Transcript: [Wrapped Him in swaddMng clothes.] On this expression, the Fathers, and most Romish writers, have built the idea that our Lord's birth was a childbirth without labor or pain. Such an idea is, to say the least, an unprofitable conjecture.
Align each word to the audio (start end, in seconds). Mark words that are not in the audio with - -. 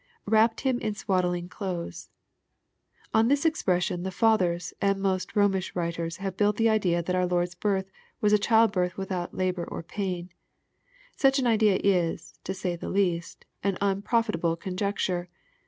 [Wrapped 0.25 0.61
Him 0.61 0.79
in 0.79 0.95
swaddMng 0.95 1.47
clothes.] 1.51 2.09
On 3.13 3.27
this 3.27 3.45
expression, 3.45 4.01
the 4.01 4.09
Fathers, 4.09 4.73
and 4.81 4.99
most 4.99 5.35
Romish 5.35 5.75
writers, 5.75 6.17
have 6.17 6.35
built 6.37 6.57
the 6.57 6.69
idea 6.69 7.03
that 7.03 7.15
our 7.15 7.27
Lord's 7.27 7.53
birth 7.53 7.91
was 8.19 8.33
a 8.33 8.39
childbirth 8.39 8.97
without 8.97 9.35
labor 9.37 9.63
or 9.63 9.83
pain. 9.83 10.31
Such 11.15 11.37
an 11.37 11.45
idea 11.45 11.79
is, 11.83 12.33
to 12.45 12.55
say 12.55 12.75
the 12.75 12.89
least, 12.89 13.45
an 13.63 13.77
unprofitable 13.79 14.55
conjecture. 14.55 15.29